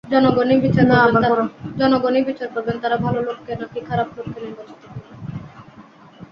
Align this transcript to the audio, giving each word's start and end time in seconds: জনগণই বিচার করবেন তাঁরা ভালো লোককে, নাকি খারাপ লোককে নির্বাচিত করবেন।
জনগণই 0.11 0.57
বিচার 2.25 2.49
করবেন 2.55 2.75
তাঁরা 2.81 2.97
ভালো 2.97 3.19
লোককে, 3.27 3.51
নাকি 3.55 3.79
খারাপ 3.89 4.07
লোককে 4.17 4.39
নির্বাচিত 4.39 4.81
করবেন। 4.83 5.15